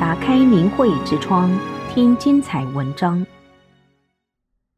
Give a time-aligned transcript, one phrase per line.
[0.00, 1.54] 打开明慧之窗，
[1.92, 3.26] 听精彩文章。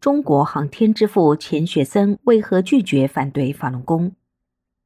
[0.00, 4.12] 中国航天之父钱学森为何拒绝反对法轮功？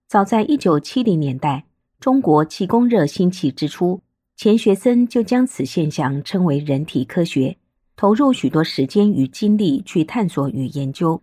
[0.08, 1.66] 早在一九七零年代，
[2.00, 4.00] 中国气功热兴起之初，
[4.34, 7.58] 钱学森就将此现象称为人体科学，
[7.94, 11.22] 投入许多时间与精力去探索与研究。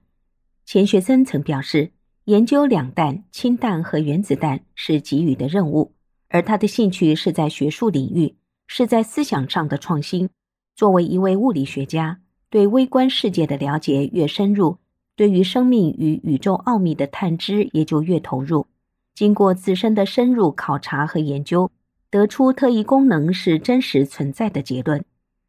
[0.65, 1.93] 钱学森曾表示，
[2.25, 5.93] 研究两弹、氢弹和原子弹是给予的任务，
[6.27, 8.35] 而他的兴趣是在学术领域，
[8.71, 10.29] 是在思想上的创新。
[10.75, 12.19] 作为一位物理学家，
[12.51, 14.77] 对微观世界的了解越深入，
[15.15, 18.67] 对于生命与宇宙奥秘的探知也就越投入。
[19.15, 21.71] 经过自身的深入考察和研究，
[22.11, 25.03] 得出特异功能是真实存在的结论。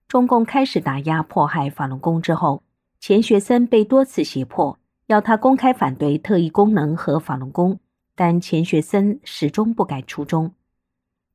[0.09, 2.63] 中共开始打压迫害法轮功之后，
[2.99, 4.79] 钱学森被多次胁迫。
[5.09, 7.79] 要他公开反对特异功能和法轮功，
[8.15, 10.55] 但钱学森始终不改初衷。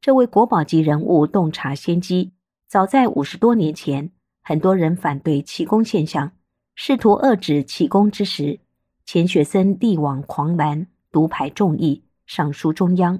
[0.06, 2.32] 这位国宝级人物洞察先机，
[2.68, 4.12] 早在五十多年前，
[4.44, 6.32] 很多人反对气功现象，
[6.76, 8.60] 试图遏制气功之时，
[9.04, 13.20] 钱学森力挽狂澜，独排众议，上书中央，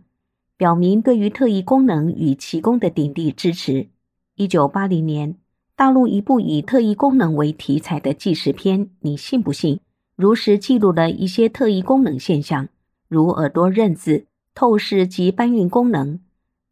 [0.58, 3.88] 表明对于特异功能与气功的鼎力支持。
[4.36, 5.36] 一九八零年，
[5.76, 9.78] 大陆一部以特异功能为题材的纪实片《你信不信》。
[10.16, 12.68] 如实记录了一些特异功能现象，
[13.08, 16.20] 如耳朵认字、透视及搬运功能。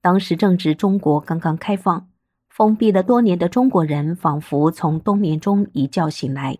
[0.03, 2.09] 当时正值中国刚刚开放，
[2.49, 6.57] 封闭了多年的中国人仿佛从冬眠中一觉醒来，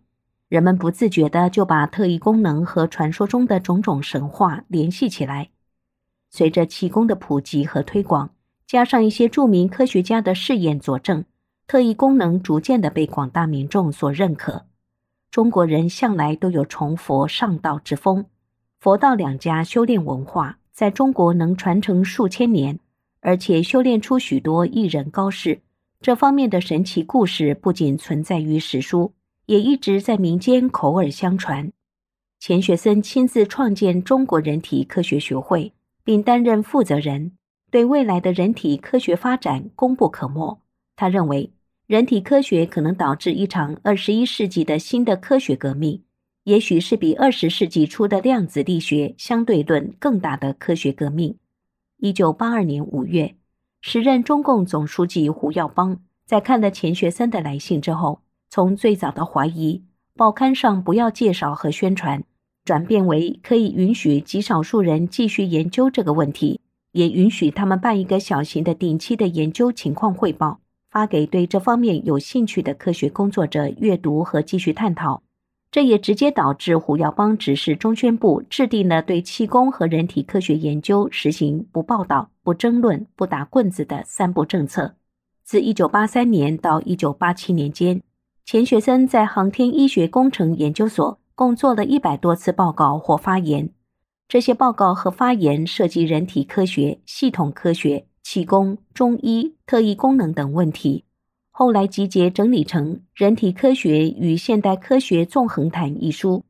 [0.48, 5.50] 人们不自觉的就把特异功能和传说中的种种神话联系起来。
[6.32, 8.30] 随着气功的普及和推广，
[8.66, 11.26] 加上一些著名科学家的试验佐证，
[11.68, 14.68] 特异功能逐渐的被广大民众所认可。
[15.30, 18.24] 中国人向来都有崇佛尚道之风，
[18.80, 22.80] 佛道两家修炼文化在中国能传承数千年，
[23.24, 25.62] 而且修炼出许多艺人高士。
[26.02, 29.14] 这方面的神奇故事不仅存在于史书，
[29.46, 31.72] 也一直在民间口耳相传。
[32.40, 35.72] 钱学森亲自创建中国人体科学学会，
[36.04, 37.32] 并担任负责人，
[37.72, 40.60] 对未来的人体科学发展功不可没。
[40.98, 41.50] 他认为，
[41.88, 46.04] 人体科学可能导致一场二十一世纪的新的科学革命，
[46.44, 51.38] 也许是比二十世纪初的量子力学相对论更大的科学革命。
[52.04, 53.34] 一九八二年五月，
[53.80, 58.20] 时任中共总书记胡耀邦在看了钱学森的来信之后，
[58.50, 62.26] 从最早的怀疑报刊上不要介绍和宣传，
[62.66, 66.60] 转变为可以允许极少数人继续研究这个问题，
[66.92, 70.60] 也允许他们办一个小型的定期的研究情况汇报。
[70.92, 75.23] 发给对这方面有兴趣的科学工作者阅读和继续探讨，
[75.74, 84.94] 这也直接导致胡耀邦指示中宣部制定了对气功和人体科学研究实行不报道、不争论、不打棍子的三不政策。
[85.44, 88.04] 自1983年到1987年间，
[88.46, 93.72] 钱学森在航天医学工程研究所共做了一百多次报告或发言，
[94.28, 98.06] 这些报告和发言涉及人体科学、系统科学。
[98.26, 101.04] 气功、中医、特异功能等问题，
[101.56, 106.44] 后来集结整理成《人体科学与现代科学纵横谈》一书。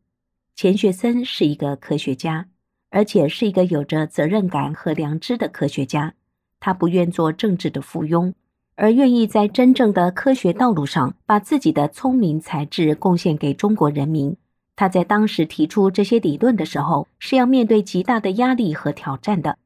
[0.55, 2.47] 钱学森是一个科学家，
[2.89, 6.13] 而且是一个有着责任感和良知的科学家。
[6.61, 8.31] 他不愿做政治的附庸，
[8.75, 14.37] 而愿意在真正的科学道路上把自己的聪明才智贡献给中国人民。
[14.77, 19.57] 他在当时提出这些理论的时候，是要面对极大的压力和挑战的。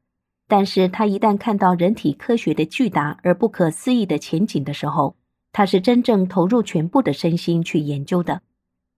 [0.48, 5.14] 但是他一旦看到人体科学的巨大而不可思议的前景的时候，
[5.58, 8.42] 他是真正投入全部的身心去研究的。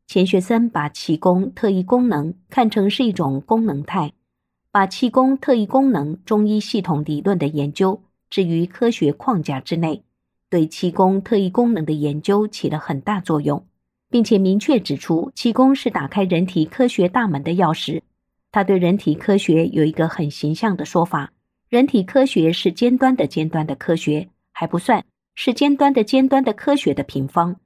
[0.06, 4.12] 钱学森把气功特异功能看成是一种功能态，
[4.70, 10.02] 把气功特异功能中医系统理论的研究置于科学框架之内，
[10.50, 13.64] 对气功特异功能的研究起了很大作用，
[14.10, 18.02] 并且明确指出气功是打开人体科学大门的钥匙。
[18.52, 21.32] 他对人体科学有一个很形象的说法。
[21.70, 25.02] 人体科学是尖端的尖端的科学，还不算
[25.42, 27.56] 是尖端的尖端的科学的平方。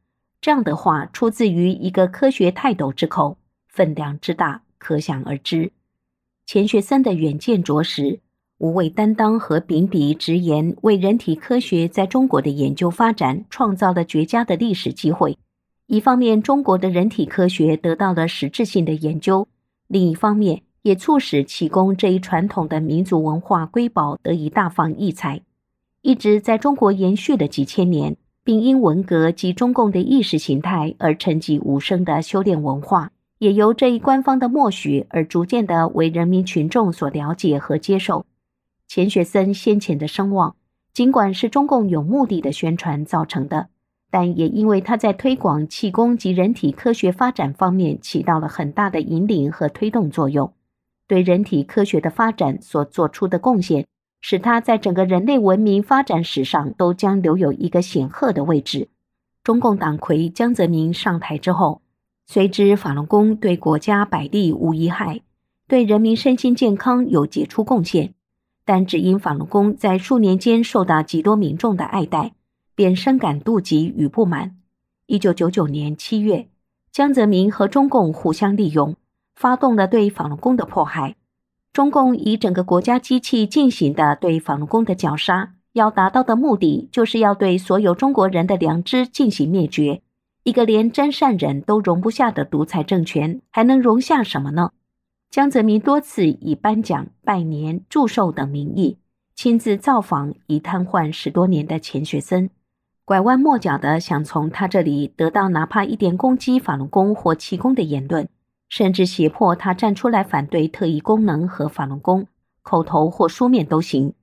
[0.40, 3.36] 这样的话出自于一个科学泰斗之口，
[3.66, 5.72] 分量之大可想而知。
[6.46, 8.20] 钱学森的远见卓识、
[8.58, 15.36] 无畏担当和秉笔直言，为人体科学在中国的研究发展创造了绝佳的历史机会。
[15.88, 19.48] 一方面，中国的人体科学得到了实质性的研究；
[19.88, 25.42] 另一方面，也促使气功这一传统的民族文化瑰宝得以大放异彩，
[26.04, 38.26] 一直在中国延续了几千年，并因文革及中共的意识形态而沉寂无声的修炼文化，也由这一官方的默许而逐渐的为人民群众所了解和接受。
[38.86, 40.56] 钱学森先前的声望，
[40.92, 43.68] 尽管是中共有目的的宣传造成的，
[44.10, 50.52] 但也因为他在推广气功及人体科学发展方面起到了很大的引领和推动作用，
[51.08, 53.86] 对人体科学的发展所做出的贡献，
[54.26, 58.88] 使他在整个人类文明发展史上都将留有一个显赫的位置。
[59.42, 61.82] 中共党魁江泽民上台之后，
[62.24, 65.20] 虽知法轮功对国家百利无一害，
[65.68, 68.14] 对人民身心健康有杰出贡献。
[68.64, 72.32] 但只因法轮功在数年间受到极多民众的爱戴，
[72.74, 74.56] 便深感妒忌与不满。
[75.04, 76.48] 一九九九年七月，
[76.90, 78.96] 江泽民和中共互相利用，
[79.34, 81.16] 发动了对法轮功的迫害。
[81.74, 90.00] 中共以整个国家机器进行的对法轮功的绞杀，要达到的目的，就是要对所有中国人的良知进行灭绝。
[90.44, 94.70] 一个连真善忍都容不下的独裁政权，还能容下什么呢？
[95.32, 98.98] 江泽民多次以颁奖、拜年、祝寿等名义，
[99.34, 102.50] 亲自造访已瘫痪十多年的钱学森，
[103.04, 108.28] 拐弯抹角地想从他这里得到哪怕一点攻击法轮功或气功的言论，
[108.76, 112.26] 甚至胁迫他站出来反对特异功能和法轮功，
[112.62, 114.14] 口头或书面都行。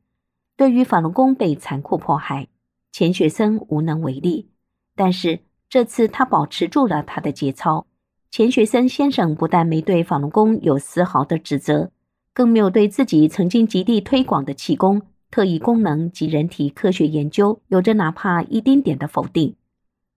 [0.58, 2.50] 对于法轮功被残酷迫害，
[2.92, 4.50] 钱学森无能为力，
[4.94, 5.40] 但是
[5.70, 7.88] 这次他保持住了他的节操。
[8.30, 11.90] 钱学森先生不但没对法轮功有丝毫的指责，
[12.34, 15.02] 更没有对自己曾经极力推广的气功、
[15.32, 19.56] 特异功能及人体科学研究有着哪怕一丁点的否定。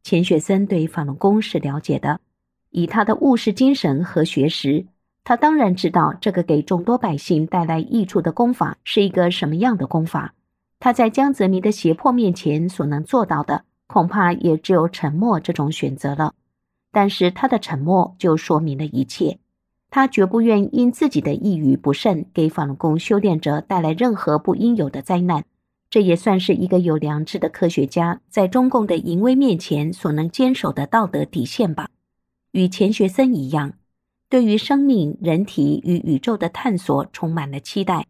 [0.03, 2.19] 钱学森对法轮功是了解的，
[2.75, 4.85] 以他的务实精神和学识，
[5.23, 10.35] 他当然知道这个给众多百姓带来益处的功法是一个什么样的功法。
[10.81, 16.35] 他在江泽民的胁迫面前所能做到的，恐怕也只有沉默这种选择了。
[16.91, 19.39] 但是他的沉默就说明了一切，
[19.89, 25.45] 他绝不愿因自己的一语不慎给法轮功修炼者带来任何不应有的灾难。
[25.91, 31.89] 这也算是一个有良知的科学家在中共的淫威面前所能坚守的道德底线吧。
[32.55, 33.75] 与钱学森一样，
[34.29, 38.07] 对于生命、人体与宇宙的探索充满了期待。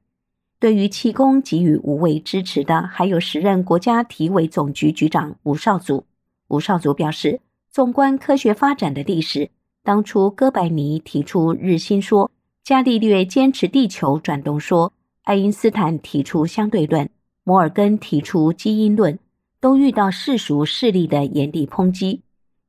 [0.61, 6.05] 对于气功给予无畏支持的，还有时任国家体委总局局长吴少祖。
[6.49, 7.41] 吴少祖表示。
[7.75, 9.51] 纵观科学发展的历史，
[9.83, 12.31] 当初哥白尼提出日心说，
[12.63, 14.93] 伽利略坚持地球转动说，
[15.25, 17.11] 爱因斯坦提出相对论，
[17.43, 19.19] 摩尔根提出基因论，
[19.59, 22.21] 都遇到世俗势力的严厉抨击。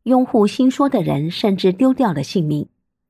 [0.05, 2.67] 拥护新说的人甚至丢掉了性命。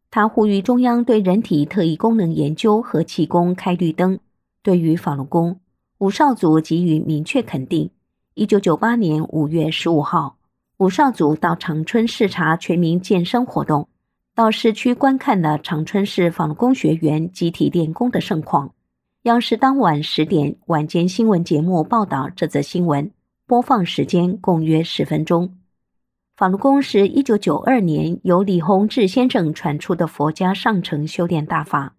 [0.10, 4.18] 他呼吁中央对人体特异功能研究和气功开绿灯。
[4.64, 5.60] 对于法轮功，
[5.98, 7.90] 武少祖给予明确肯定。
[8.34, 10.38] 一九九八年五月十五号。
[10.78, 13.90] 武少祖到长春视察全民健身活动，
[14.34, 18.72] 到市区观看了长春市法轮功学员集体练功的盛况。
[19.24, 23.12] 央视当晚十点晚间新闻节目报道这则新闻，
[23.46, 25.56] 播放时间共约十分钟。
[26.36, 31.96] 法轮功是一九九二年由李洪志先生传出的佛家上乘修炼大法，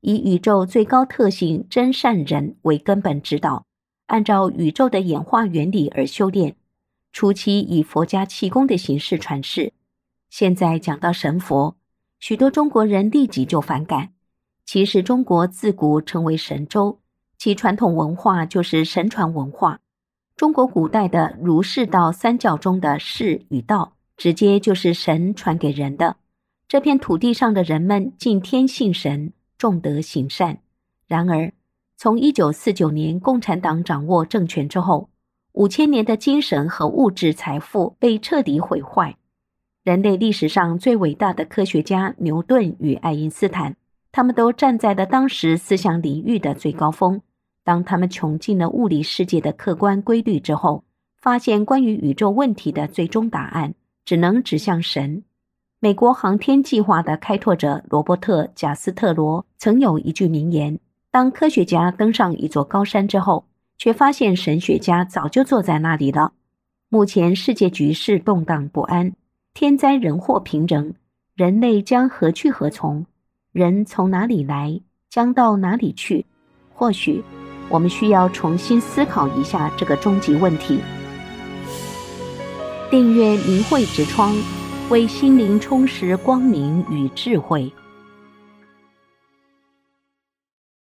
[0.00, 3.64] 以宇宙最高特性真善人为根本指导，
[4.06, 6.56] 按照宇宙的演化原理而修炼。
[7.12, 9.72] 初期以佛家气功的形式传世，
[10.30, 11.76] 现在讲到神佛，
[12.18, 14.08] 许多中国人立即就反感。
[14.64, 16.98] 其实中国自古称为神州，
[17.38, 19.78] 其传统文化就是神传文化。
[20.36, 26.16] 中国古代的儒释道三教中的释与道，直接就是神传给人的。
[26.68, 30.58] 这片土地上的人们敬天信神，重德行善。
[31.06, 31.50] 然而，
[31.96, 35.08] 从一九四九年共产党掌握政权之后，
[35.52, 39.16] 五千年的精神和物质财富被彻底毁坏。
[39.84, 43.74] 人类历史上最伟大的科学家牛顿与爱因斯坦，
[44.12, 47.22] 他们都站在了当时思想领域的最高峰。
[47.66, 50.84] 当他们穷尽了物理世界的客观规律之后，
[51.20, 55.24] 发现关于宇宙问题的最终答案只能指向神。
[55.80, 60.78] 美国航天计划的开拓者罗伯特·贾斯特罗曾有一句名言
[61.10, 63.44] ：“当科学家登上一座高山之后。”
[63.78, 66.32] 却发现神学家早就坐在那里了。
[66.88, 69.12] 目前世界局势动荡不安，
[69.52, 70.94] 天灾人祸频仍，
[71.34, 73.04] 人类将何去何从？
[73.52, 74.80] 人从哪里来，
[75.10, 76.24] 将到哪里去？
[76.72, 77.22] 或许
[77.68, 80.80] 我们需要重新思考一下这个终极问题。
[82.90, 84.36] 订阅明慧之窗，
[84.88, 87.72] 为心灵充实光明与智慧。